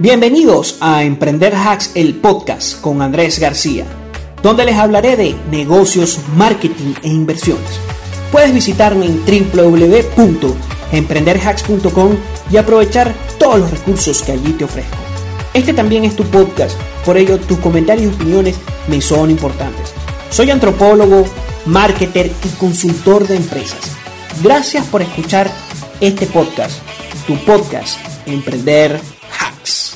[0.00, 3.84] Bienvenidos a Emprender Hacks, el podcast con Andrés García,
[4.44, 7.80] donde les hablaré de negocios, marketing e inversiones.
[8.30, 12.12] Puedes visitarme en www.emprenderhacks.com
[12.52, 14.96] y aprovechar todos los recursos que allí te ofrezco.
[15.52, 18.54] Este también es tu podcast, por ello tus comentarios y opiniones
[18.86, 19.92] me son importantes.
[20.30, 21.24] Soy antropólogo,
[21.66, 23.80] marketer y consultor de empresas.
[24.44, 25.50] Gracias por escuchar
[26.00, 26.78] este podcast,
[27.26, 29.00] tu podcast, Emprender
[29.40, 29.87] Hacks.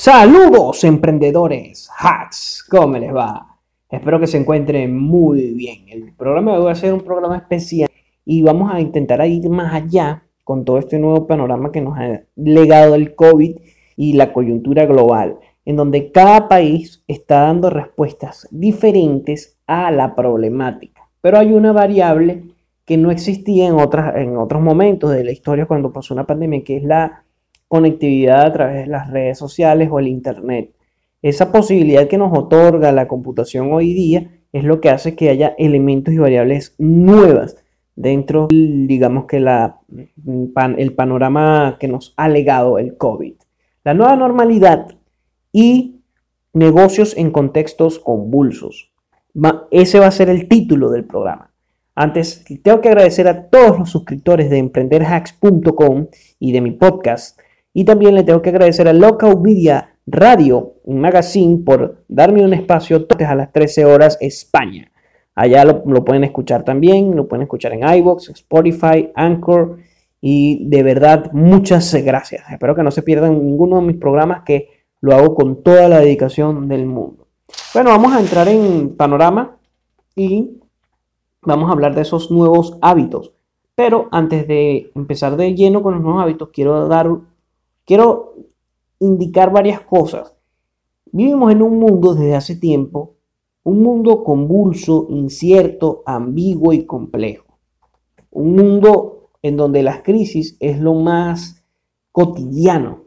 [0.00, 3.58] Saludos emprendedores, hacks, ¿cómo les va?
[3.90, 5.88] Espero que se encuentren muy bien.
[5.88, 7.90] El programa va a ser un programa especial
[8.24, 12.20] y vamos a intentar ir más allá con todo este nuevo panorama que nos ha
[12.36, 13.56] legado el COVID
[13.96, 21.08] y la coyuntura global, en donde cada país está dando respuestas diferentes a la problemática.
[21.20, 22.44] Pero hay una variable
[22.84, 26.62] que no existía en, otras, en otros momentos de la historia cuando pasó una pandemia,
[26.62, 27.24] que es la
[27.68, 30.72] conectividad a través de las redes sociales o el Internet.
[31.22, 35.54] Esa posibilidad que nos otorga la computación hoy día es lo que hace que haya
[35.58, 37.56] elementos y variables nuevas
[37.94, 39.80] dentro, digamos que la,
[40.76, 43.34] el panorama que nos ha legado el COVID.
[43.84, 44.86] La nueva normalidad
[45.52, 46.00] y
[46.52, 48.92] negocios en contextos convulsos.
[49.70, 51.52] Ese va a ser el título del programa.
[51.94, 56.06] Antes, tengo que agradecer a todos los suscriptores de emprenderhacks.com
[56.38, 57.40] y de mi podcast
[57.72, 62.54] y también le tengo que agradecer a Local Media Radio, un magazine, por darme un
[62.54, 64.90] espacio a las 13 horas España.
[65.34, 69.78] Allá lo, pueden escuchar también, lo pueden escuchar en iVoox, Spotify, Anchor.
[70.20, 72.50] Y de verdad, muchas gracias.
[72.50, 74.68] Espero que no se pierdan ninguno de mis programas que
[75.00, 77.28] lo hago con toda la dedicación del mundo.
[77.72, 79.58] Bueno, vamos a entrar en panorama
[80.16, 80.58] y
[81.42, 83.32] vamos a hablar de esos nuevos hábitos.
[83.76, 87.08] Pero antes de empezar de lleno con los nuevos hábitos, quiero dar
[87.88, 88.34] quiero
[89.00, 90.36] indicar varias cosas.
[91.10, 93.14] Vivimos en un mundo desde hace tiempo,
[93.64, 97.58] un mundo convulso, incierto, ambiguo y complejo.
[98.30, 101.64] Un mundo en donde las crisis es lo más
[102.12, 103.04] cotidiano.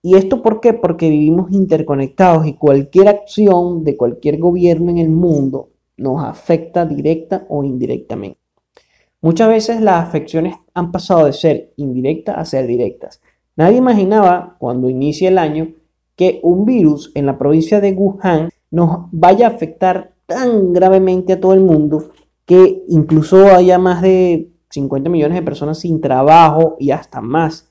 [0.00, 0.72] ¿Y esto por qué?
[0.72, 7.44] Porque vivimos interconectados y cualquier acción de cualquier gobierno en el mundo nos afecta directa
[7.50, 8.40] o indirectamente.
[9.20, 13.20] Muchas veces las afecciones han pasado de ser indirectas a ser directas.
[13.56, 15.68] Nadie imaginaba cuando inicia el año
[16.16, 21.40] que un virus en la provincia de Wuhan nos vaya a afectar tan gravemente a
[21.40, 22.10] todo el mundo
[22.46, 27.70] que incluso haya más de 50 millones de personas sin trabajo y hasta más.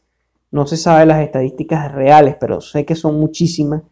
[0.51, 3.83] No se sabe las estadísticas reales, pero sé que son muchísimas.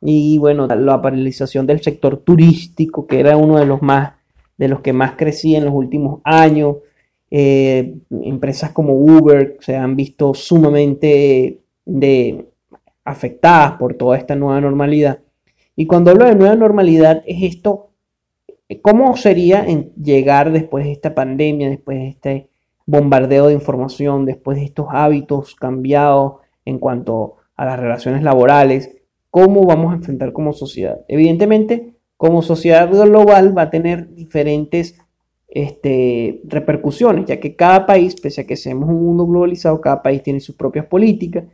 [0.00, 4.12] Y bueno, la paralización del sector turístico, que era uno de los más
[4.56, 6.76] de los que más crecía en los últimos años,
[7.36, 12.46] eh, empresas como Uber se han visto sumamente de,
[13.04, 15.18] afectadas por toda esta nueva normalidad.
[15.74, 17.90] Y cuando hablo de nueva normalidad es esto,
[18.82, 22.50] ¿cómo sería en llegar después de esta pandemia, después de este
[22.86, 26.34] bombardeo de información, después de estos hábitos cambiados
[26.64, 28.94] en cuanto a las relaciones laborales?
[29.30, 31.00] ¿Cómo vamos a enfrentar como sociedad?
[31.08, 35.03] Evidentemente, como sociedad global va a tener diferentes
[35.54, 40.20] este, repercusiones, ya que cada país, pese a que seamos un mundo globalizado, cada país
[40.22, 41.44] tiene sus propias políticas,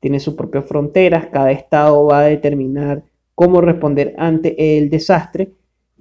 [0.00, 3.04] tiene sus propias fronteras, cada estado va a determinar
[3.34, 5.52] cómo responder ante el desastre,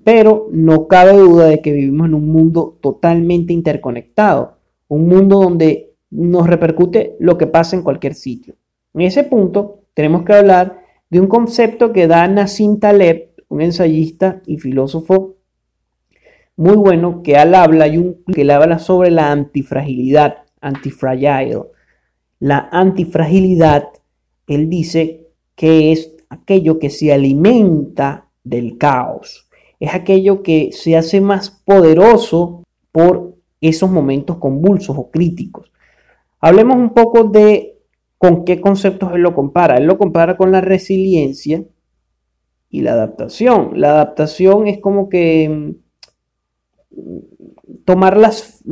[0.05, 4.53] pero no cabe duda de que vivimos en un mundo totalmente interconectado,
[4.87, 8.55] un mundo donde nos repercute lo que pasa en cualquier sitio.
[8.93, 14.41] En ese punto tenemos que hablar de un concepto que da Nassim Taleb, un ensayista
[14.45, 15.35] y filósofo
[16.59, 21.61] muy bueno que él habla y un que le habla sobre la antifragilidad, antifragile.
[22.39, 23.87] La antifragilidad,
[24.45, 29.47] él dice que es aquello que se alimenta del caos.
[29.79, 35.71] Es aquello que se hace más poderoso por esos momentos convulsos o críticos.
[36.41, 37.77] Hablemos un poco de
[38.17, 39.77] con qué conceptos él lo compara.
[39.77, 41.63] Él lo compara con la resiliencia
[42.69, 43.79] y la adaptación.
[43.79, 45.77] La adaptación es como que
[47.85, 48.63] tomar las,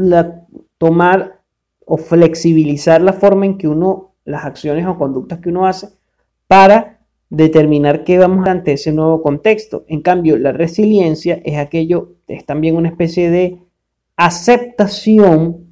[0.77, 1.41] tomar
[1.85, 5.89] o flexibilizar la forma en que uno, las acciones o conductas que uno hace
[6.47, 9.85] para determinar qué vamos ante ese nuevo contexto.
[9.87, 13.61] En cambio, la resiliencia es aquello, es también una especie de
[14.15, 15.71] aceptación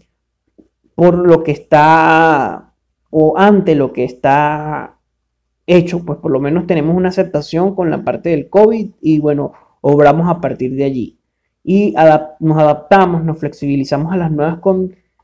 [0.96, 2.74] por lo que está
[3.10, 5.00] o ante lo que está
[5.68, 9.54] hecho, pues por lo menos tenemos una aceptación con la parte del COVID y bueno,
[9.82, 11.20] obramos a partir de allí
[11.68, 11.96] y
[12.40, 14.60] nos adaptamos, nos flexibilizamos a las, nuevas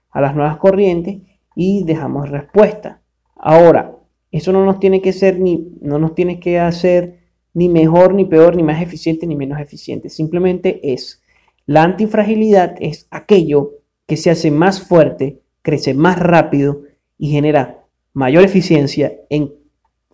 [0.09, 1.19] a las nuevas corrientes
[1.55, 3.01] y dejamos respuesta.
[3.35, 3.95] Ahora,
[4.31, 7.19] Eso no nos tiene que ser ni, no nos tiene que hacer
[7.53, 10.09] ni mejor, ni peor, ni más eficiente, ni menos eficiente.
[10.09, 11.21] Simplemente es
[11.65, 13.73] la antifragilidad es aquello
[14.07, 16.83] que se hace más fuerte, crece más rápido
[17.17, 19.53] y genera mayor eficiencia en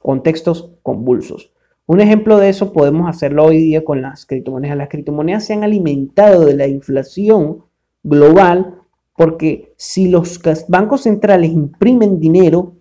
[0.02, 1.52] contextos convulsos.
[1.88, 4.78] Un ejemplo de eso podemos hacerlo hoy día con las criptomonedas.
[4.78, 7.64] Las criptomonedas se han alimentado de la inflación
[8.04, 8.76] global
[9.16, 12.76] porque si los bancos centrales imprimen dinero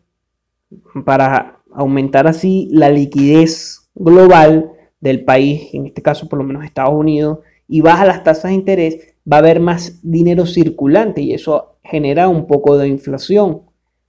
[1.04, 6.94] para aumentar así la liquidez global del país, en este caso por lo menos Estados
[6.94, 7.38] Unidos,
[7.68, 12.28] y baja las tasas de interés, va a haber más dinero circulante y eso genera
[12.28, 13.62] un poco de inflación.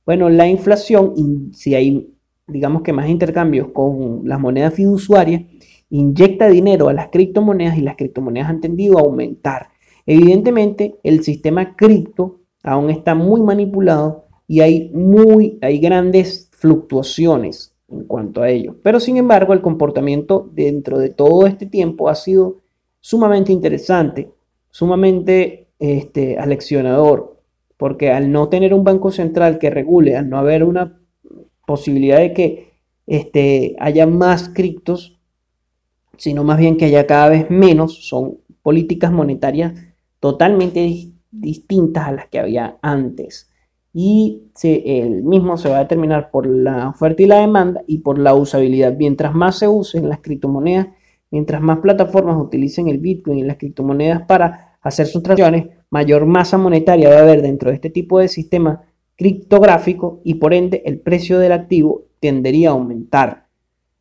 [0.07, 2.16] Bueno, la inflación, si hay,
[2.47, 5.43] digamos que más intercambios con las monedas fiduciarias,
[5.89, 9.67] inyecta dinero a las criptomonedas y las criptomonedas han tendido a aumentar.
[10.05, 18.03] Evidentemente, el sistema cripto aún está muy manipulado y hay, muy, hay grandes fluctuaciones en
[18.05, 18.75] cuanto a ello.
[18.83, 22.61] Pero sin embargo, el comportamiento dentro de todo este tiempo ha sido
[22.99, 24.31] sumamente interesante,
[24.71, 27.37] sumamente este, aleccionador,
[27.77, 30.99] porque al no tener un banco central que regule, al no haber una
[31.67, 32.71] posibilidad de que
[33.05, 35.19] este, haya más criptos,
[36.15, 39.73] sino más bien que haya cada vez menos, son políticas monetarias
[40.21, 43.51] totalmente distintas a las que había antes.
[43.93, 48.17] Y el mismo se va a determinar por la oferta y la demanda y por
[48.17, 48.95] la usabilidad.
[48.97, 50.87] Mientras más se usen las criptomonedas,
[51.31, 56.57] mientras más plataformas utilicen el Bitcoin y las criptomonedas para hacer sus transacciones, mayor masa
[56.57, 58.83] monetaria va a haber dentro de este tipo de sistema
[59.17, 63.47] criptográfico y por ende el precio del activo tendería a aumentar.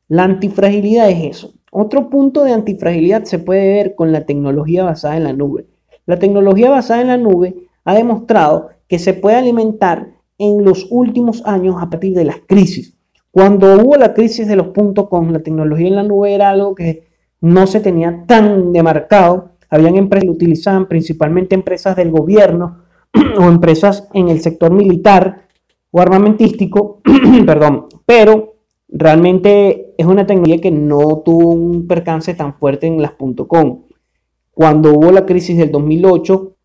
[0.08, 1.54] La antifragilidad es eso.
[1.72, 5.66] Otro punto de antifragilidad se puede ver con la tecnología basada en la nube.
[6.06, 7.54] La tecnología basada en la nube
[7.84, 10.08] ha demostrado que se puede alimentar
[10.38, 12.94] en los últimos años a partir de las crisis.
[13.30, 16.74] Cuando hubo la crisis de los puntos con la tecnología en la nube era algo
[16.74, 17.04] que
[17.40, 19.50] no se tenía tan demarcado.
[19.68, 22.85] Habían empresas que lo utilizaban, principalmente empresas del gobierno
[23.38, 25.48] o empresas en el sector militar
[25.90, 27.00] o armamentístico,
[27.46, 28.56] perdón, pero
[28.88, 33.84] realmente es una tecnología que no tuvo un percance tan fuerte en las .com.
[34.52, 36.56] Cuando hubo la crisis del 2008,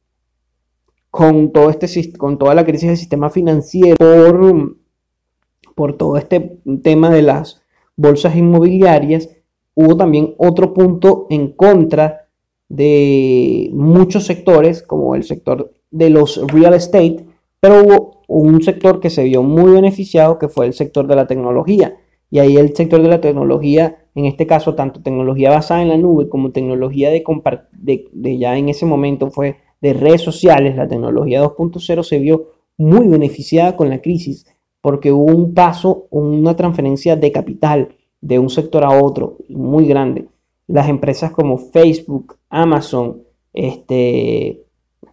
[1.09, 4.77] con, todo este, con toda la crisis del sistema financiero, por,
[5.75, 7.62] por todo este tema de las
[7.98, 9.30] bolsas inmobiliarias,
[9.75, 12.27] hubo también otro punto en contra
[12.69, 17.25] de muchos sectores, como el sector de los real estate,
[17.59, 21.27] pero hubo un sector que se vio muy beneficiado, que fue el sector de la
[21.27, 21.95] tecnología.
[22.29, 25.97] Y ahí el sector de la tecnología en este caso tanto tecnología basada en la
[25.97, 27.23] nube como tecnología de,
[28.11, 33.07] de, ya en ese momento fue de redes sociales, la tecnología 2.0 se vio muy
[33.07, 34.45] beneficiada con la crisis
[34.81, 40.27] porque hubo un paso, una transferencia de capital de un sector a otro muy grande.
[40.67, 43.23] Las empresas como Facebook, Amazon,
[43.53, 44.63] este,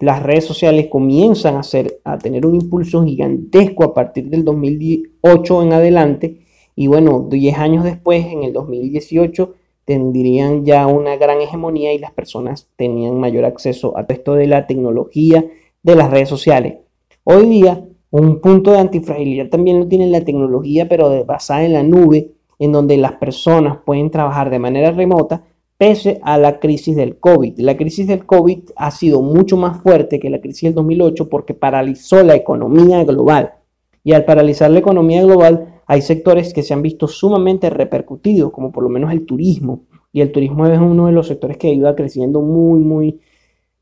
[0.00, 5.62] las redes sociales comienzan a, hacer, a tener un impulso gigantesco a partir del 2008
[5.62, 6.48] en adelante
[6.80, 9.52] y bueno, 10 años después, en el 2018,
[9.84, 14.68] tendrían ya una gran hegemonía y las personas tenían mayor acceso a esto de la
[14.68, 15.44] tecnología,
[15.82, 16.76] de las redes sociales.
[17.24, 21.82] Hoy día, un punto de antifragilidad también lo tiene la tecnología, pero basada en la
[21.82, 22.30] nube,
[22.60, 25.42] en donde las personas pueden trabajar de manera remota
[25.78, 27.60] pese a la crisis del COVID.
[27.60, 31.54] La crisis del COVID ha sido mucho más fuerte que la crisis del 2008 porque
[31.54, 33.54] paralizó la economía global.
[34.02, 38.72] Y al paralizar la economía global, hay sectores que se han visto sumamente repercutidos, como
[38.72, 39.84] por lo menos el turismo.
[40.12, 43.20] Y el turismo es uno de los sectores que ido creciendo muy, muy,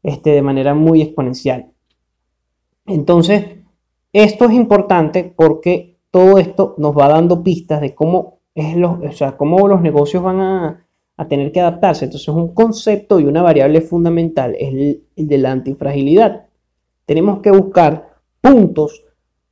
[0.03, 1.73] este, de manera muy exponencial.
[2.85, 3.47] Entonces,
[4.13, 9.13] esto es importante porque todo esto nos va dando pistas de cómo, es los, o
[9.13, 10.86] sea, cómo los negocios van a,
[11.17, 12.05] a, tener que adaptarse.
[12.05, 16.47] Entonces, un concepto y una variable fundamental es el, de la antifragilidad.
[17.05, 19.05] Tenemos que buscar puntos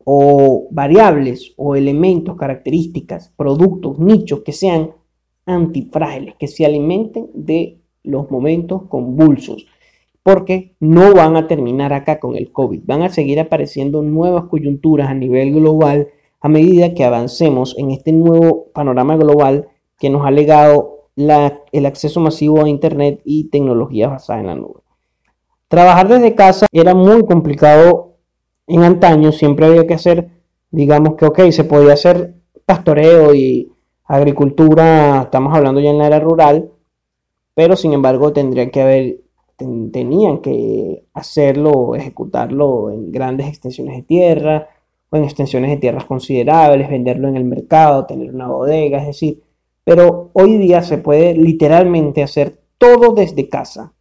[0.04, 4.92] o variables o elementos, características, productos, nichos que sean
[5.46, 9.66] antifrágiles, que se alimenten de los momentos convulsos,
[10.22, 15.08] porque no van a terminar acá con el COVID, van a seguir apareciendo nuevas coyunturas
[15.08, 16.08] a nivel global
[16.40, 19.68] a medida que avancemos en este nuevo panorama global
[19.98, 24.80] que nos ha legado el acceso masivo a Internet y tecnologías basadas en la nube.
[25.68, 28.14] Trabajar desde casa era muy complicado
[28.66, 30.30] en antaño siempre había que hacer,
[30.70, 33.70] digamos que, ok, se podía hacer pastoreo y
[34.04, 36.70] agricultura, estamos hablando ya en la era rural,
[37.54, 39.20] pero sin embargo tendrían que haber,
[39.56, 44.68] tenían que hacerlo, ejecutarlo en grandes extensiones de tierra,
[45.10, 49.42] o en extensiones de tierras considerables, venderlo en el mercado, tener una bodega, es decir,
[49.84, 53.92] pero hoy día se puede literalmente hacer todo desde casa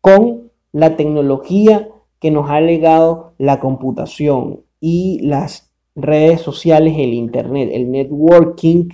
[0.00, 1.88] con la tecnología
[2.20, 8.88] que nos ha legado la computación y las redes sociales, el internet, el networking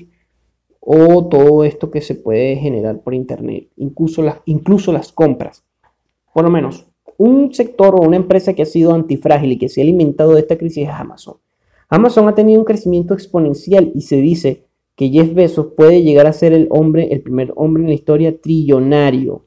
[0.80, 5.64] o todo esto que se puede generar por internet, incluso las, incluso las compras.
[6.32, 6.86] Por lo menos,
[7.18, 10.40] un sector o una empresa que ha sido antifrágil y que se ha alimentado de
[10.40, 11.36] esta crisis es Amazon.
[11.88, 14.65] Amazon ha tenido un crecimiento exponencial y se dice
[14.96, 18.40] que Jeff Bezos puede llegar a ser el hombre, el primer hombre en la historia
[18.40, 19.44] trillonario.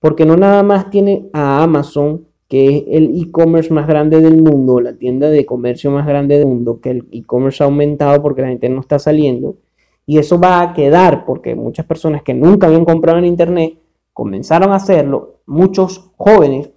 [0.00, 4.80] Porque no nada más tiene a Amazon, que es el e-commerce más grande del mundo,
[4.80, 8.48] la tienda de comercio más grande del mundo, que el e-commerce ha aumentado porque la
[8.48, 9.56] gente no está saliendo.
[10.04, 13.78] Y eso va a quedar porque muchas personas que nunca habían comprado en internet
[14.12, 15.36] comenzaron a hacerlo.
[15.46, 16.70] Muchos jóvenes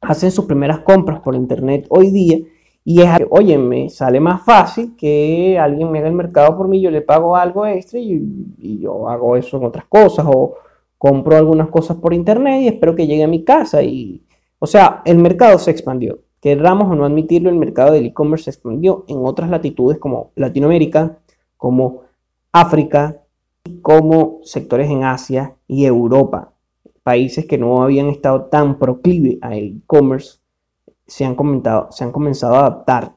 [0.00, 2.38] hacen sus primeras compras por internet hoy día
[2.90, 6.80] y es, oye, me sale más fácil que alguien me haga el mercado por mí,
[6.80, 10.54] yo le pago algo extra y, yo hago eso en otras cosas o
[10.96, 13.82] compro algunas cosas por internet y espero que llegue a mi casa.
[13.82, 14.22] Y,
[14.58, 16.20] o sea, el mercado se expandió.
[16.40, 21.18] Querramos o no admitirlo, el mercado del e-commerce se expandió en otras latitudes como Latinoamérica,
[21.58, 22.04] como
[22.52, 23.18] África,
[23.82, 26.54] como sectores en Asia y Europa.
[27.02, 30.38] Países que no habían estado tan proclive al e-commerce
[31.08, 33.16] se han, comentado, se han comenzado a adaptar.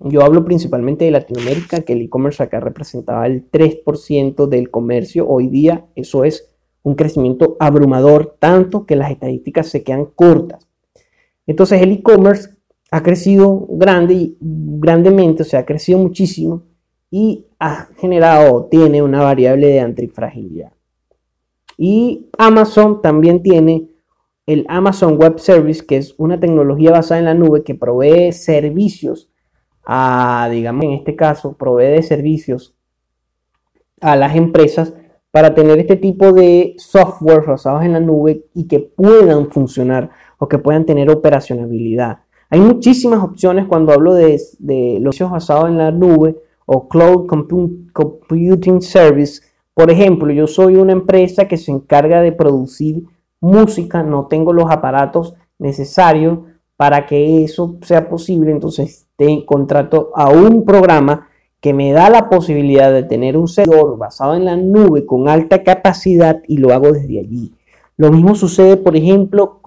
[0.00, 5.28] Yo hablo principalmente de Latinoamérica, que el e-commerce acá representaba el 3% del comercio.
[5.28, 6.50] Hoy día eso es
[6.82, 10.66] un crecimiento abrumador, tanto que las estadísticas se quedan cortas.
[11.46, 12.50] Entonces el e-commerce
[12.90, 16.62] ha crecido grande, grandemente, o sea, ha crecido muchísimo
[17.10, 20.72] y ha generado, tiene una variable de antifragilidad.
[21.76, 23.88] Y Amazon también tiene
[24.46, 29.28] el Amazon Web Service, que es una tecnología basada en la nube que provee servicios
[29.84, 32.74] a, digamos, en este caso, provee servicios
[34.00, 34.94] a las empresas
[35.30, 40.48] para tener este tipo de software basados en la nube y que puedan funcionar o
[40.48, 42.20] que puedan tener operacionalidad.
[42.48, 47.26] Hay muchísimas opciones cuando hablo de, de los servicios basados en la nube o Cloud
[47.26, 49.42] Computing Service.
[49.74, 53.04] Por ejemplo, yo soy una empresa que se encarga de producir
[53.40, 56.40] música, no tengo los aparatos necesarios
[56.76, 61.28] para que eso sea posible, entonces te contrato a un programa
[61.60, 65.62] que me da la posibilidad de tener un servidor basado en la nube con alta
[65.62, 67.54] capacidad y lo hago desde allí.
[67.96, 69.60] Lo mismo sucede, por ejemplo,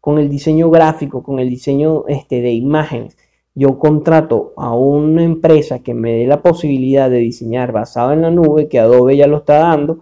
[0.00, 3.18] con el diseño gráfico, con el diseño este, de imágenes.
[3.54, 8.30] Yo contrato a una empresa que me dé la posibilidad de diseñar basado en la
[8.30, 10.00] nube, que Adobe ya lo está dando,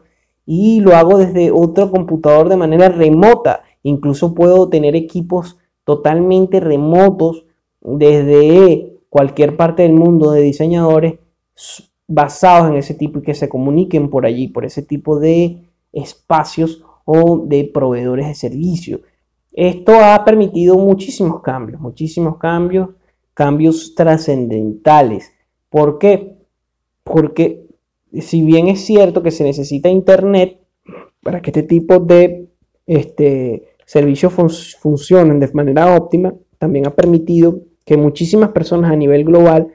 [0.54, 3.62] y lo hago desde otro computador de manera remota.
[3.82, 7.46] Incluso puedo tener equipos totalmente remotos
[7.80, 11.14] desde cualquier parte del mundo de diseñadores
[12.06, 16.84] basados en ese tipo y que se comuniquen por allí, por ese tipo de espacios
[17.06, 19.00] o de proveedores de servicios.
[19.54, 22.90] Esto ha permitido muchísimos cambios, muchísimos cambios,
[23.32, 25.32] cambios trascendentales.
[25.70, 26.36] ¿Por qué?
[27.04, 27.61] Porque
[28.20, 30.58] si bien es cierto que se necesita Internet
[31.22, 32.48] para que este tipo de
[32.86, 34.32] este, servicios
[34.80, 39.68] funcionen de manera óptima, también ha permitido que muchísimas personas a nivel global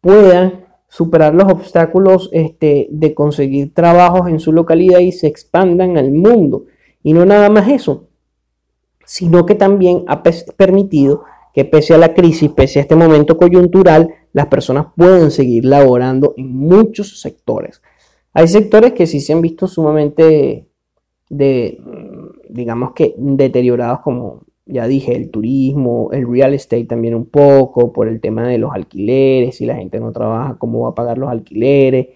[0.00, 6.12] puedan superar los obstáculos este, de conseguir trabajos en su localidad y se expandan al
[6.12, 6.64] mundo.
[7.02, 8.08] Y no nada más eso,
[9.04, 11.24] sino que también ha permitido
[11.58, 16.32] que pese a la crisis, pese a este momento coyuntural, las personas pueden seguir laborando
[16.36, 17.82] en muchos sectores.
[18.32, 20.68] Hay sectores que sí se han visto sumamente
[21.28, 21.80] de,
[22.48, 28.06] digamos que deteriorados como ya dije, el turismo, el real estate también un poco, por
[28.06, 31.28] el tema de los alquileres, si la gente no trabaja, cómo va a pagar los
[31.28, 32.06] alquileres,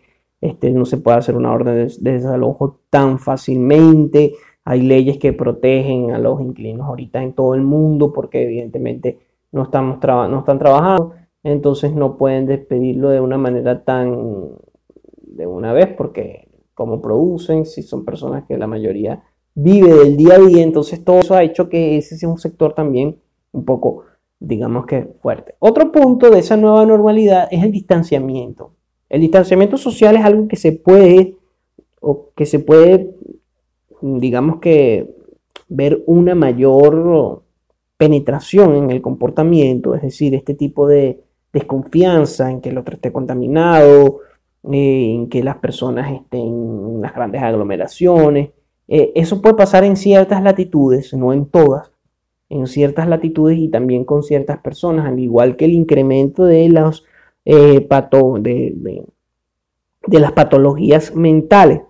[0.40, 4.34] este, no se puede hacer una orden de, desalojo tan fácilmente,
[4.64, 9.62] hay leyes que protegen a los inquilinos ahorita en todo el mundo porque evidentemente no,
[9.64, 14.50] están trabajando entonces no pueden despedirlo de una manera tan
[15.16, 19.22] de una vez porque como producen, si son personas que la mayoría
[19.54, 22.74] vive del día a día, entonces todo eso ha hecho que ese sea un sector
[22.74, 23.18] también
[23.52, 24.04] un poco,
[24.40, 25.54] digamos que fuerte.
[25.58, 28.72] Otro punto de esa nueva normalidad es el distanciamiento.
[29.08, 31.36] El distanciamiento social es algo que se puede,
[32.00, 33.14] o que se puede,
[34.00, 35.14] digamos que,
[35.68, 37.42] ver una mayor
[38.02, 41.20] penetración en el comportamiento, es decir, este tipo de,
[41.52, 44.20] desconfianza, en que el otro esté contaminado,
[44.72, 48.50] eh, en que las personas estén en las grandes aglomeraciones.
[48.88, 51.90] Eh, eso puede pasar en ciertas latitudes, no en todas.
[52.48, 56.66] en ciertas latitudes y también con ciertas personas, al igual que el incremento de,
[57.46, 57.88] eh,
[60.08, 61.80] las patologías mentales,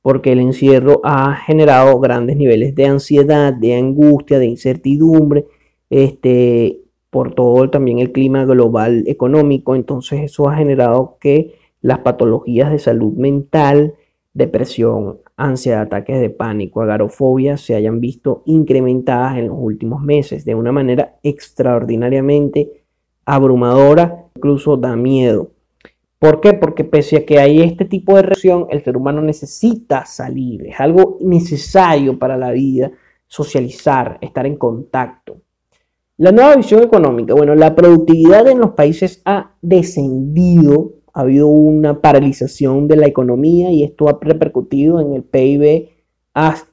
[0.00, 5.44] porque el encierro ha generado grandes niveles de ansiedad, de angustia, de incertidumbre,
[5.90, 12.72] este, por todo también el clima global económico, entonces eso ha generado que las patologías
[12.72, 13.94] de salud mental,
[14.34, 20.54] depresión, ansiedad, ataques de pánico, agarofobia se hayan visto incrementadas en los últimos meses de
[20.54, 22.84] una manera extraordinariamente
[23.24, 25.50] abrumadora, incluso da miedo.
[26.18, 26.54] ¿Por qué?
[26.54, 30.80] Porque pese a que hay este tipo de reacción, el ser humano necesita salir, es
[30.80, 32.90] algo necesario para la vida,
[33.26, 35.45] socializar, estar en contacto.
[36.18, 42.02] La nueva visión económica, bueno, la productividad en los países ha descendido ha habido una
[42.02, 45.88] paralización de la economía y esto ha repercutido en el PIB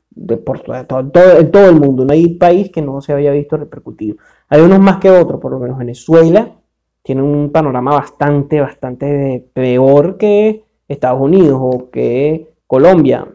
[0.10, 2.04] de, por en todo el mundo.
[2.04, 4.18] No hay país que no se haya visto repercutido.
[4.50, 6.58] Hay unos más que otros, por lo menos Venezuela
[7.02, 13.26] tiene un panorama bastante, bastante peor que Estados Unidos o que Colombia,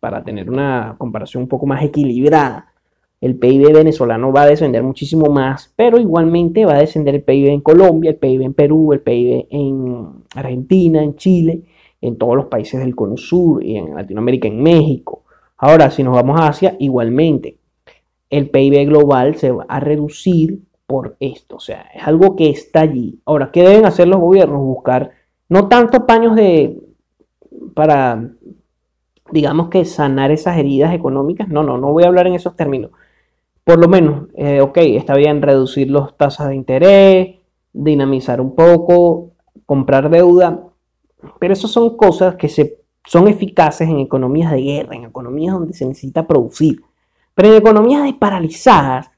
[0.00, 2.72] para tener una comparación un poco más equilibrada
[3.20, 7.48] el PIB venezolano va a descender muchísimo más, pero igualmente va a descender el PIB
[7.48, 11.62] en Colombia, el PIB en Perú, el PIB en Argentina, en Chile,
[12.00, 15.24] en todos los países del Cono Sur y en Latinoamérica, en México.
[15.56, 17.56] Ahora, si nos vamos a Asia, igualmente,
[18.28, 22.82] el PIB global se va a reducir por esto, o sea, es algo que está
[22.82, 23.18] allí.
[23.24, 24.60] Ahora, ¿qué deben hacer los gobiernos?
[24.60, 25.10] Buscar
[25.48, 26.80] no tanto paños de
[27.74, 28.30] para
[29.30, 32.92] digamos que sanar esas heridas económicas, no, no, no voy a hablar en esos términos,
[33.66, 37.34] por lo menos, eh, ok, está bien reducir las tasas de interés,
[37.72, 39.32] dinamizar un poco,
[39.66, 40.68] comprar deuda,
[41.40, 45.74] pero eso son cosas que se, son eficaces en economías de guerra, en economías donde
[45.74, 46.80] se necesita producir.
[47.34, 49.10] Pero en economías de paralizadas,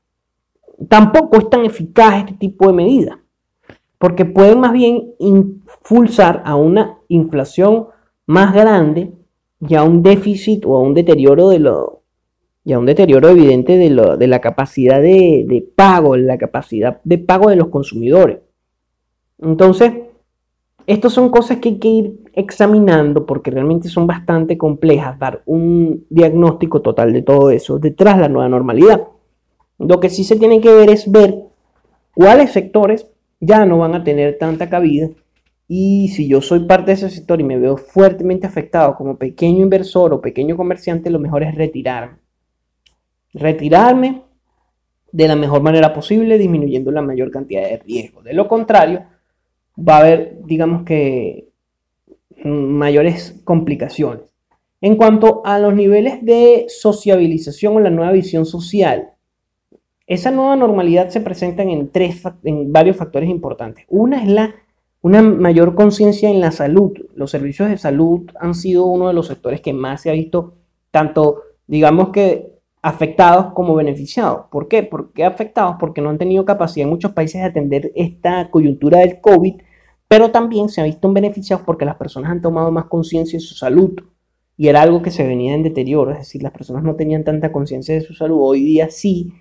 [0.89, 3.19] tampoco es tan eficaz este tipo de medidas,
[3.99, 7.89] porque pueden más bien impulsar a una inflación
[8.25, 9.13] más grande
[9.61, 11.98] y a un déficit o a un deterioro de, lo,
[12.69, 17.57] y a un deterioro evidente de, la capacidad de, pago, la capacidad de pago de
[17.57, 18.41] los consumidores.
[19.41, 19.91] Entonces,
[20.87, 26.05] estas son cosas que hay que ir examinando porque realmente son bastante complejas dar un
[26.11, 29.01] diagnóstico total de todo eso detrás de la nueva normalidad.
[29.79, 31.45] Lo que sí se tiene que ver es ver
[32.15, 33.07] cuáles sectores
[33.41, 35.09] ya no van a tener tanta cabida
[35.69, 39.63] y si yo soy parte de ese sector y me veo fuertemente afectado como pequeño
[39.63, 42.28] inversor o pequeño comerciante, lo mejor es retirarme
[43.35, 44.23] retirarme
[45.13, 48.23] de la mejor manera posible, disminuyendo la mayor cantidad de riesgo.
[48.23, 49.05] De lo contrario,
[49.77, 51.49] va a haber, digamos que,
[52.45, 54.23] mayores complicaciones.
[54.81, 59.11] En cuanto a los niveles de sociabilización o la nueva visión social,
[60.07, 63.85] esa nueva normalidad se presenta en, tres, en varios factores importantes.
[63.89, 64.55] Una es la,
[65.03, 66.93] una mayor conciencia en la salud.
[67.15, 70.55] Los servicios de salud han sido uno de los sectores que más se ha visto,
[70.91, 74.47] tanto, digamos que afectados como beneficiados.
[74.51, 74.83] ¿Por qué?
[74.83, 75.77] ¿Por qué afectados?
[75.79, 79.57] Porque no han tenido capacidad en muchos países de atender esta coyuntura del COVID,
[80.07, 83.55] pero también se han visto beneficiados porque las personas han tomado más conciencia de su
[83.55, 83.93] salud.
[84.57, 87.53] Y era algo que se venía en deterioro, es decir, las personas no tenían tanta
[87.53, 88.39] conciencia de su salud.
[88.41, 89.33] Hoy día sí,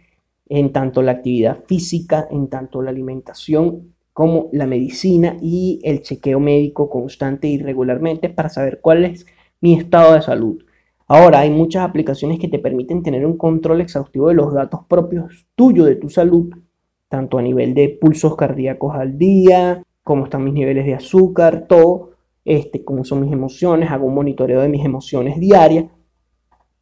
[0.48, 6.40] en tanto la actividad física, en tanto la alimentación como la medicina y el chequeo
[6.40, 9.26] médico constante y regularmente para saber cuál es
[9.62, 10.64] mi estado de salud.
[11.08, 15.48] Ahora hay muchas aplicaciones que te permiten tener un control exhaustivo de los datos propios
[15.56, 16.50] tuyos de tu salud,
[17.08, 22.12] tanto a nivel de pulsos cardíacos al día, cómo están mis niveles de azúcar, todo,
[22.44, 25.86] este, cómo son mis emociones, hago un monitoreo de mis emociones diarias,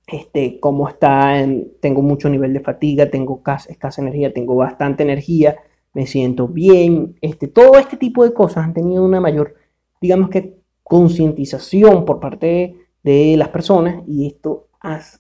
[0.07, 1.35] este, cómo está,
[1.79, 5.55] tengo mucho nivel de fatiga, tengo escasa energía, tengo bastante energía,
[5.93, 9.53] me siento bien, este, todo este tipo de cosas han tenido una mayor,
[10.01, 14.69] digamos que, concientización por parte de de las personas y esto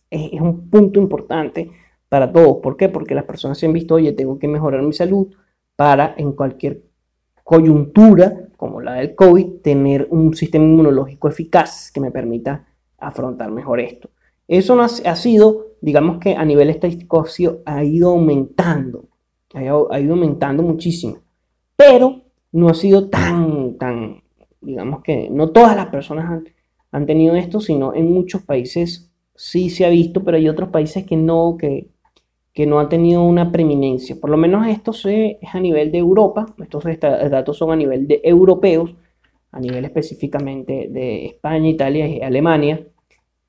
[0.09, 1.69] es un punto importante
[2.09, 2.57] para todos.
[2.61, 2.89] ¿Por qué?
[2.89, 5.27] Porque las personas se han visto, oye, tengo que mejorar mi salud
[5.75, 6.81] para en cualquier
[7.43, 12.65] coyuntura como la del COVID tener un sistema inmunológico eficaz que me permita
[12.97, 14.09] afrontar mejor esto.
[14.47, 17.25] Eso ha, sido, digamos que a nivel estadístico
[17.65, 19.09] ha, ido aumentando,
[19.53, 21.17] ha, ha ido aumentando muchísimo,
[21.75, 22.21] pero
[22.51, 24.23] no ha sido tan, tan,
[24.61, 26.45] digamos que no todas las personas han,
[26.91, 31.05] han tenido esto, sino en muchos países sí se ha visto, pero hay otros países
[31.05, 31.89] que no, que,
[32.53, 34.15] que no han tenido una preeminencia.
[34.19, 38.21] Por lo menos esto es a nivel de Europa, estos datos son a nivel de
[38.23, 38.95] europeos,
[39.51, 42.87] a nivel específicamente de España, Italia y Alemania,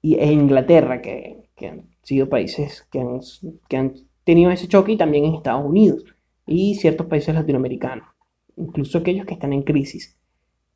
[0.03, 3.21] y, e Inglaterra, que, que han sido países que han,
[3.69, 3.95] que han
[4.25, 6.05] tenido ese choque y también en Estados Unidos
[6.47, 8.09] y ciertos países latinoamericanos,
[8.57, 10.17] incluso aquellos que están en crisis.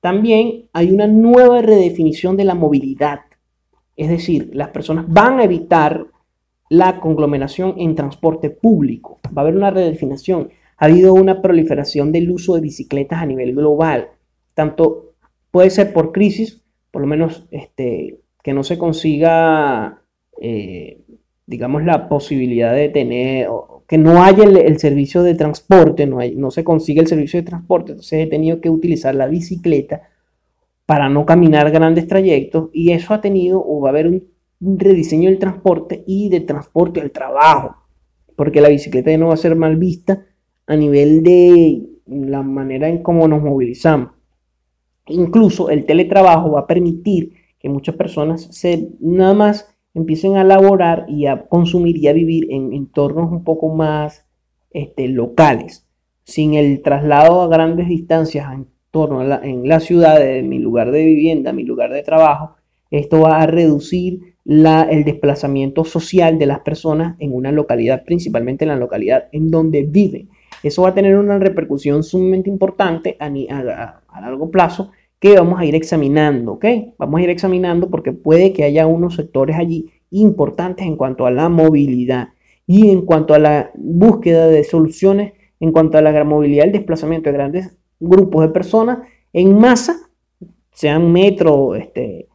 [0.00, 3.20] También hay una nueva redefinición de la movilidad,
[3.96, 6.06] es decir, las personas van a evitar
[6.70, 10.50] la conglomeración en transporte público, va a haber una redefinición.
[10.78, 14.08] Ha habido una proliferación del uso de bicicletas a nivel global,
[14.54, 15.12] tanto
[15.50, 20.02] puede ser por crisis, por lo menos este, que no se consiga,
[20.40, 21.02] eh,
[21.50, 23.48] digamos, la posibilidad de tener,
[23.88, 27.46] que no haya el, servicio de transporte, no, hay, no se consigue el servicio de
[27.46, 30.02] transporte, entonces he tenido que utilizar la bicicleta
[30.86, 34.28] para no caminar grandes trayectos y eso ha tenido o va a haber un,
[34.60, 37.74] rediseño del transporte y de transporte al trabajo,
[38.36, 40.24] porque la bicicleta ya no va a ser mal vista
[40.68, 44.10] a nivel de la manera en cómo nos movilizamos.
[45.06, 51.06] Incluso el teletrabajo va a permitir que muchas personas se nada más empiecen a laborar
[51.08, 54.26] y a consumir y a vivir en entornos un poco más
[54.70, 55.86] este, locales,
[56.24, 60.58] sin el traslado a grandes distancias en torno a la, en la ciudad, de mi
[60.58, 62.56] lugar de vivienda, mi lugar de trabajo.
[62.90, 68.64] Esto va a reducir la, el desplazamiento social de las personas en una localidad, principalmente
[68.64, 70.28] en la localidad en donde viven.
[70.62, 74.90] Eso va a tener una repercusión sumamente importante a, a, a largo plazo
[75.20, 76.64] que vamos a ir examinando, ¿ok?
[76.98, 81.30] Vamos a ir examinando porque puede que haya unos sectores allí importantes en cuanto a
[81.30, 82.30] la movilidad
[82.66, 87.28] y en cuanto a la búsqueda de soluciones, en cuanto a la movilidad, el desplazamiento
[87.28, 88.98] de grandes grupos de personas
[89.32, 89.96] en masa,
[90.72, 92.28] sean metro, este,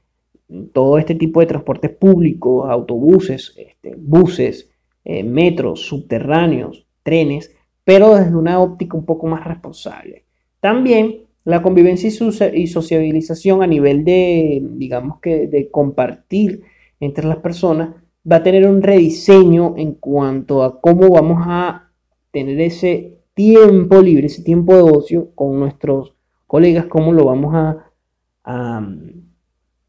[0.72, 4.70] todo este tipo de transportes públicos, autobuses, este, buses,
[5.04, 10.26] eh, metros, subterráneos, trenes, pero desde una óptica un poco más responsable.
[10.60, 12.10] También la convivencia
[12.54, 16.64] y sociabilización a nivel de, digamos que, de compartir
[17.00, 17.90] entre las personas
[18.30, 21.92] va a tener un rediseño en cuanto a cómo vamos a
[22.32, 26.16] tener ese tiempo libre, ese tiempo de ocio con nuestros
[26.48, 27.92] colegas, cómo lo vamos a,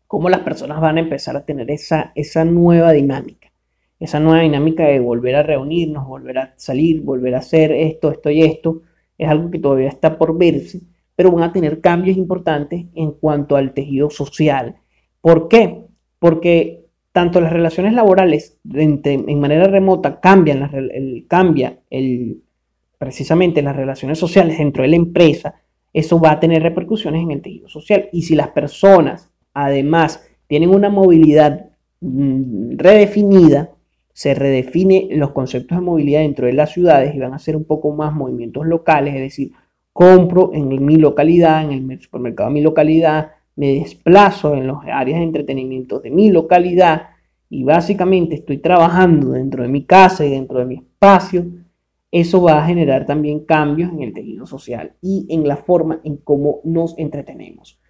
[0.07, 3.51] cómo las personas van a empezar a tener esa, esa nueva dinámica,
[3.99, 8.31] esa nueva dinámica de volver a reunirnos, volver a salir, volver a hacer esto, esto
[8.31, 8.83] y esto,
[9.17, 10.83] es algo que todavía está por verse
[11.17, 14.77] pero van a tener cambios importantes en cuanto al tejido social.
[15.21, 15.87] ¿Por qué?
[16.19, 22.43] Porque tanto las relaciones laborales en manera remota cambian, el, cambia el,
[22.99, 25.55] precisamente las relaciones sociales dentro de la empresa,
[25.95, 28.11] eso va a tener repercusiones en el tejido social.
[28.13, 31.71] Y si las personas además tienen una movilidad
[32.03, 33.71] mm, redefinida,
[34.13, 37.65] se redefine los conceptos de movilidad dentro de las ciudades y van a ser un
[37.65, 39.53] poco más movimientos locales, es decir,
[39.97, 45.21] compro en mi localidad, en el supermercado de mi localidad, me desplazo en las áreas
[45.21, 47.09] de entretenimiento de mi localidad
[47.49, 51.47] y básicamente estoy trabajando dentro de mi casa y dentro de mi espacio,
[52.11, 56.19] eso va a generar también cambios en el tejido social y en la forma en
[56.19, 57.81] cómo nos entretenemos.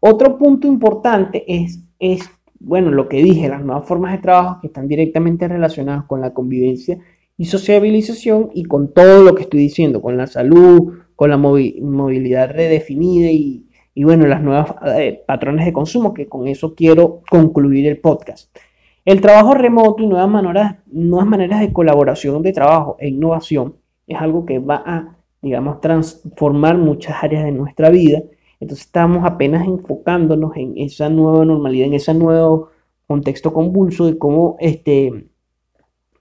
[0.00, 4.66] Otro punto importante es, es, bueno, lo que dije, las nuevas formas de trabajo que
[4.66, 6.98] están directamente relacionadas con la convivencia
[7.36, 12.52] y sociabilización y con todo lo que estoy diciendo, con la salud, con la movilidad
[12.52, 13.66] redefinida y,
[14.04, 18.56] bueno, las nuevas eh, patrones de consumo, que con eso quiero concluir el podcast.
[19.04, 23.74] El trabajo remoto y nuevas maneras, nuevas maneras de colaboración de trabajo e innovación
[24.06, 28.22] es algo que va a, digamos, transformar muchas áreas de nuestra vida.
[28.60, 32.68] Entonces estamos apenas enfocándonos en esa nueva normalidad, en ese nuevo
[33.08, 35.26] contexto convulso de cómo este,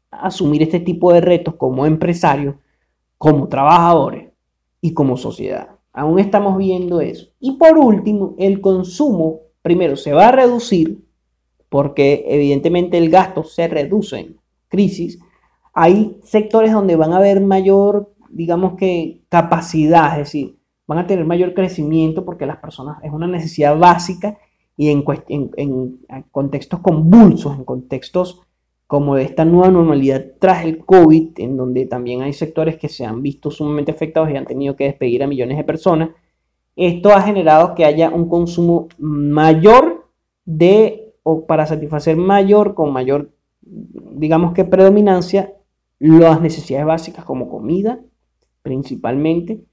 [0.09, 2.55] asumir este tipo de retos como empresarios,
[3.19, 4.26] como trabajadores
[4.81, 5.69] y como sociedad.
[5.93, 7.27] Aún estamos viendo eso.
[7.39, 11.03] Y por último, el consumo, primero, se va a reducir
[11.69, 14.37] porque evidentemente el gasto se reduce en
[14.67, 15.19] crisis.
[15.73, 21.25] Hay sectores donde van a haber mayor, digamos que, capacidad, es decir, van a tener
[21.25, 24.37] mayor crecimiento porque las personas es una necesidad básica
[24.77, 25.99] y en, en, en
[26.31, 28.46] contextos convulsos, en contextos
[28.87, 33.05] como de esta nueva normalidad tras el COVID, en donde también hay sectores que se
[33.05, 36.09] han visto sumamente afectados y han tenido que despedir a millones de personas,
[36.77, 40.09] esto ha generado que haya un consumo mayor
[40.45, 45.53] de, o para satisfacer mayor, con mayor, digamos que predominancia,
[45.99, 47.99] las necesidades básicas como comida,
[48.61, 49.63] principalmente,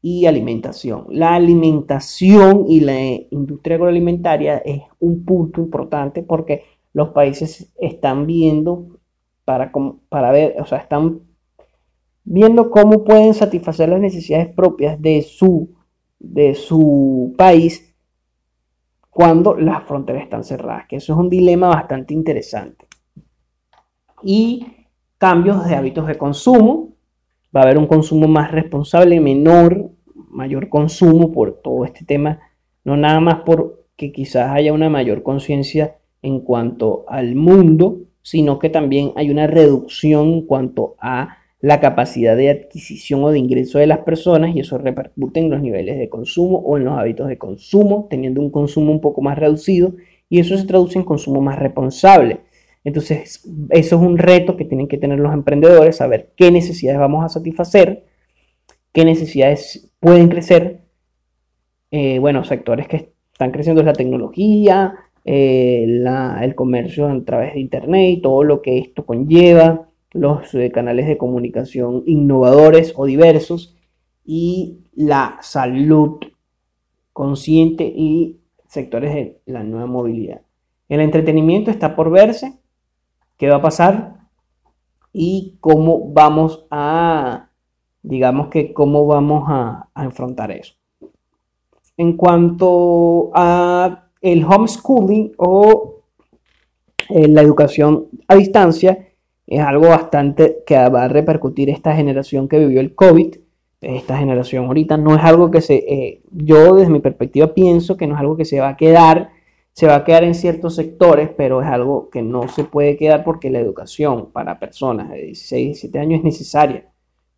[0.00, 1.06] y alimentación.
[1.10, 2.98] La alimentación y la
[3.30, 6.62] industria agroalimentaria es un punto importante porque
[6.98, 8.98] los países están viendo
[9.44, 9.70] para,
[10.08, 11.20] para ver, o sea, están
[12.24, 15.76] viendo cómo pueden satisfacer las necesidades propias de su,
[16.18, 17.94] de su país
[19.10, 22.88] cuando las fronteras están cerradas, que eso es un dilema bastante interesante.
[24.24, 24.66] Y
[25.18, 26.96] cambios de hábitos de consumo,
[27.56, 29.92] va a haber un consumo más responsable, menor,
[30.30, 32.40] mayor consumo por todo este tema,
[32.82, 38.68] no nada más porque quizás haya una mayor conciencia en cuanto al mundo, sino que
[38.68, 43.86] también hay una reducción en cuanto a la capacidad de adquisición o de ingreso de
[43.86, 47.38] las personas y eso repercute en los niveles de consumo o en los hábitos de
[47.38, 49.94] consumo, teniendo un consumo un poco más reducido
[50.28, 52.40] y eso se traduce en consumo más responsable.
[52.84, 57.24] Entonces, eso es un reto que tienen que tener los emprendedores, saber qué necesidades vamos
[57.24, 58.04] a satisfacer,
[58.92, 60.80] qué necesidades pueden crecer.
[61.90, 64.94] Eh, bueno, sectores que están creciendo es la tecnología,
[65.30, 65.84] eh,
[66.40, 71.06] el comercio a través de Internet y todo lo que esto conlleva, los eh, canales
[71.06, 73.76] de comunicación innovadores o diversos
[74.24, 76.18] y la salud
[77.12, 80.40] consciente y sectores de la nueva movilidad.
[80.88, 82.58] El entretenimiento está por verse,
[83.36, 84.16] qué va a pasar
[85.12, 87.50] y cómo vamos a,
[88.02, 90.72] digamos que cómo vamos a, a enfrentar eso.
[91.98, 96.02] En cuanto a el homeschooling o
[97.08, 99.08] eh, la educación a distancia,
[99.46, 103.36] es algo bastante que va a repercutir esta generación que vivió el COVID.
[103.80, 108.06] Esta generación ahorita no es algo que se, eh, yo desde mi perspectiva pienso que
[108.06, 109.30] no es algo que se va a quedar,
[109.72, 113.24] se va a quedar en ciertos sectores, pero es algo que no se puede quedar
[113.24, 116.86] porque la educación para personas de 16, 17 años es necesaria.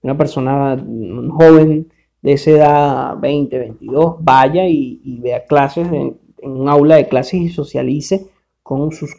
[0.02, 0.82] Una persona,
[1.30, 7.08] joven de esa edad, 20, 22, vaya y, vea clases en, en un aula de
[7.08, 8.30] clases y socialice
[8.62, 9.10] con sus,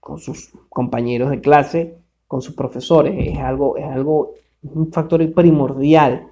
[0.00, 3.14] con sus compañeros de clase con sus profesores.
[3.18, 6.28] Es algo, es algo, un factor primordial.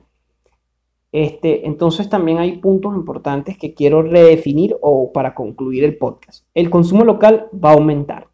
[1.13, 6.45] Este, entonces también hay puntos importantes que quiero redefinir o para concluir el podcast.
[6.55, 8.29] El consumo local va a aumentar.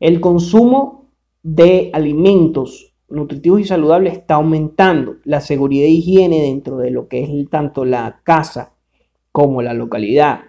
[0.00, 1.10] El consumo
[1.42, 5.16] de alimentos nutritivos y saludables está aumentando.
[5.24, 8.72] La seguridad e higiene dentro de lo que es tanto la casa
[9.32, 10.40] como la localidad,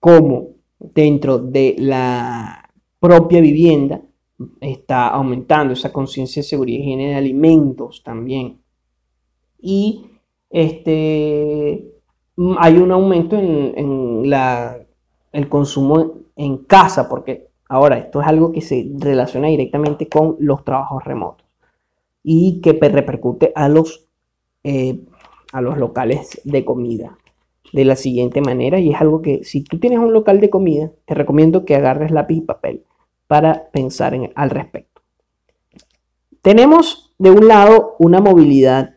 [0.00, 4.00] como dentro de la propia vivienda,
[4.60, 8.60] está aumentando esa conciencia de seguridad y higiene de alimentos también.
[9.58, 10.06] Y
[10.48, 11.92] este,
[12.58, 14.24] hay un aumento en,
[15.32, 20.64] el consumo en casa, porque ahora esto es algo que se relaciona directamente con los
[20.64, 21.46] trabajos remotos
[22.22, 24.08] y que repercute a los,
[24.64, 25.00] eh,
[25.52, 27.19] a los locales de comida
[27.72, 30.90] de la siguiente manera y es algo que si tú tienes un local de comida,
[31.04, 32.84] te recomiendo que agarres lápiz y papel
[33.26, 35.02] para pensar en, al respecto.
[36.42, 38.96] Tenemos de un lado una movilidad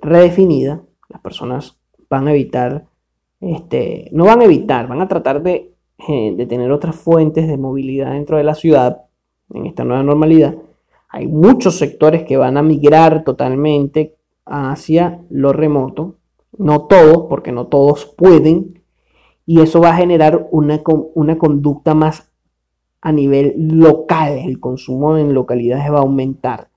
[0.00, 2.86] redefinida, las personas van a evitar,
[3.40, 5.74] este, no van a evitar, van a tratar de,
[6.08, 9.02] eh, de tener otras fuentes de movilidad dentro de la ciudad
[9.52, 10.56] en esta nueva normalidad.
[11.08, 16.16] Hay muchos sectores que van a migrar totalmente hacia lo remoto,
[16.56, 18.82] no todos, porque no todos pueden,
[19.46, 20.82] y eso va a generar una,
[21.14, 22.30] una conducta más
[23.00, 26.68] a nivel local, el consumo en localidades va a aumentar.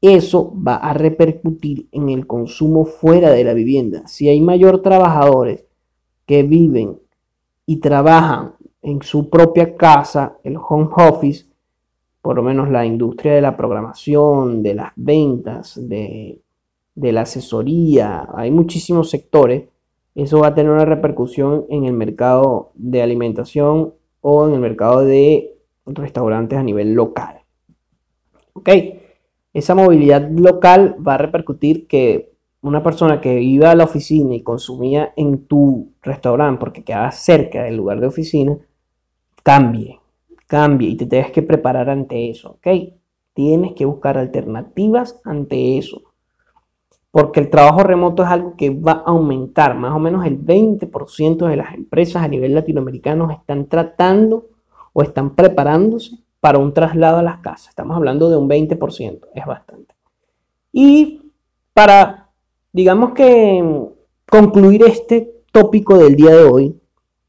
[0.00, 4.06] Eso va a repercutir en el consumo fuera de la vivienda.
[4.06, 5.64] Si hay mayor trabajadores
[6.26, 6.98] que viven
[7.66, 11.46] y trabajan en su propia casa, el home office,
[12.22, 16.40] por lo menos la industria de la programación, de las ventas, de,
[17.00, 19.64] de la asesoría, hay muchísimos sectores,
[20.14, 25.00] eso va a tener una repercusión en el mercado de alimentación o en el mercado
[25.00, 27.40] de restaurantes a nivel local.
[28.52, 28.68] ¿Ok?
[29.54, 34.42] Esa movilidad local va a repercutir que una persona que iba a la oficina y
[34.42, 38.58] consumía en tu restaurante porque quedaba cerca del lugar de oficina,
[39.42, 39.98] cambie,
[40.46, 42.68] cambie y te tienes que preparar ante eso, ¿ok?
[43.32, 46.09] Tienes que buscar alternativas ante eso
[47.10, 49.74] porque el trabajo remoto es algo que va a aumentar.
[49.74, 54.48] Más o menos el 20% de las empresas a nivel latinoamericano están tratando
[54.92, 57.68] o están preparándose para un traslado a las casas.
[57.68, 59.94] Estamos hablando de un 20%, es bastante.
[60.72, 61.32] Y
[61.74, 62.30] para,
[62.72, 63.88] digamos que
[64.28, 66.80] concluir este tópico del día de hoy,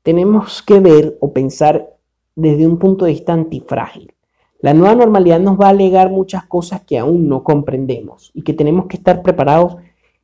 [0.03, 1.95] tenemos que ver o pensar
[2.35, 4.10] desde un punto de vista antifrágil.
[4.61, 8.53] La nueva normalidad nos va a alegar muchas cosas que aún no comprendemos y que
[8.53, 9.77] tenemos que estar preparados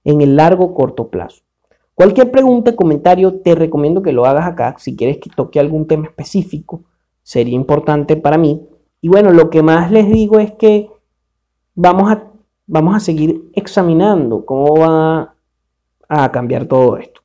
[0.03, 1.41] en el largo corto plazo.
[1.95, 4.75] Cualquier pregunta, comentario, te recomiendo que lo hagas acá.
[4.77, 6.83] Si quieres que toque algún tema específico,
[7.23, 8.61] sería importante para mí.
[9.01, 10.91] Y bueno, lo que más les digo es que
[11.73, 12.31] vamos a,
[12.67, 15.33] vamos a seguir examinando cómo va
[16.07, 17.21] a cambiar todo esto.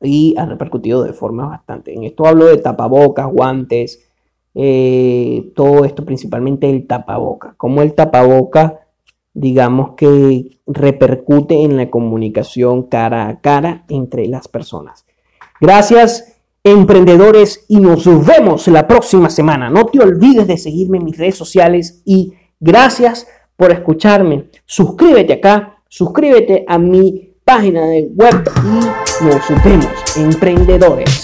[0.00, 1.92] y han repercutido de forma bastante.
[1.92, 4.08] En esto hablo de tapabocas, guantes,
[4.54, 7.52] eh, todo esto principalmente el tapaboca.
[7.58, 8.83] Como el tapaboca,
[9.34, 15.04] digamos que repercute en la comunicación cara a cara entre las personas.
[15.60, 19.68] Gracias, emprendedores, y nos vemos la próxima semana.
[19.68, 24.50] No te olvides de seguirme en mis redes sociales y gracias por escucharme.
[24.64, 31.23] Suscríbete acá, suscríbete a mi página de web y nos vemos, emprendedores.